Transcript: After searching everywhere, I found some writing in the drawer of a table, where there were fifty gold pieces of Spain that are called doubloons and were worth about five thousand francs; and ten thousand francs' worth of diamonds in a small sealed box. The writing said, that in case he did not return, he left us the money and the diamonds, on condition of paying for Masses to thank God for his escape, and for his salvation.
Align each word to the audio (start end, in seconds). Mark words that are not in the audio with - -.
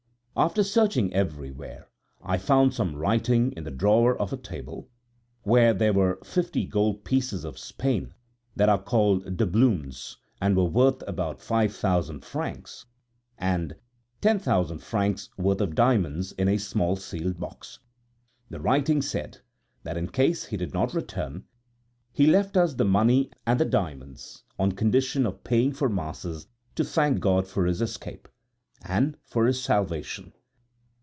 After 0.33 0.63
searching 0.63 1.13
everywhere, 1.13 1.89
I 2.23 2.37
found 2.37 2.73
some 2.73 2.95
writing 2.95 3.51
in 3.51 3.65
the 3.65 3.69
drawer 3.69 4.17
of 4.17 4.31
a 4.31 4.37
table, 4.37 4.89
where 5.43 5.73
there 5.73 5.91
were 5.93 6.19
fifty 6.23 6.65
gold 6.65 7.03
pieces 7.03 7.43
of 7.43 7.59
Spain 7.59 8.13
that 8.55 8.69
are 8.69 8.81
called 8.81 9.35
doubloons 9.37 10.17
and 10.41 10.55
were 10.55 10.63
worth 10.63 11.03
about 11.05 11.41
five 11.41 11.75
thousand 11.75 12.23
francs; 12.23 12.85
and 13.37 13.75
ten 14.21 14.39
thousand 14.39 14.79
francs' 14.79 15.29
worth 15.37 15.59
of 15.59 15.75
diamonds 15.75 16.31
in 16.31 16.47
a 16.47 16.57
small 16.57 16.95
sealed 16.95 17.37
box. 17.37 17.79
The 18.49 18.61
writing 18.61 19.01
said, 19.01 19.39
that 19.83 19.97
in 19.97 20.07
case 20.07 20.45
he 20.45 20.55
did 20.55 20.73
not 20.73 20.93
return, 20.93 21.43
he 22.13 22.25
left 22.25 22.55
us 22.55 22.73
the 22.75 22.85
money 22.85 23.29
and 23.45 23.59
the 23.59 23.65
diamonds, 23.65 24.43
on 24.57 24.71
condition 24.71 25.25
of 25.25 25.43
paying 25.43 25.73
for 25.73 25.89
Masses 25.89 26.47
to 26.75 26.85
thank 26.85 27.19
God 27.19 27.47
for 27.47 27.65
his 27.65 27.81
escape, 27.81 28.27
and 28.83 29.15
for 29.23 29.45
his 29.45 29.61
salvation. 29.61 30.33